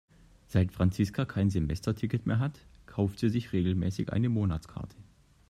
[0.47, 4.95] Seit Franziska kein Semesterticket mehr hat, kauft sie sich regelmäßig eine Monatskarte.